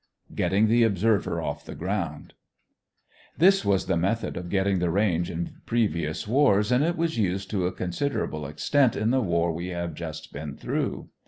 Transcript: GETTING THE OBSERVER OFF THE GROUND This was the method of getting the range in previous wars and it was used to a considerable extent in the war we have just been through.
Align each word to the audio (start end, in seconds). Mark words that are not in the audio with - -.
GETTING 0.33 0.67
THE 0.67 0.81
OBSERVER 0.83 1.39
OFF 1.39 1.63
THE 1.63 1.75
GROUND 1.75 2.33
This 3.37 3.63
was 3.63 3.85
the 3.85 3.95
method 3.97 4.35
of 4.35 4.49
getting 4.49 4.79
the 4.79 4.89
range 4.89 5.29
in 5.29 5.57
previous 5.67 6.27
wars 6.27 6.71
and 6.71 6.83
it 6.83 6.97
was 6.97 7.19
used 7.19 7.51
to 7.51 7.67
a 7.67 7.71
considerable 7.71 8.47
extent 8.47 8.95
in 8.95 9.11
the 9.11 9.21
war 9.21 9.51
we 9.51 9.67
have 9.67 9.93
just 9.93 10.33
been 10.33 10.57
through. 10.57 11.09